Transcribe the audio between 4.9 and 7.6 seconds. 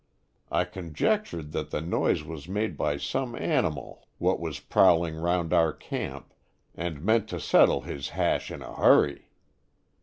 ing 'round our camp, and meant to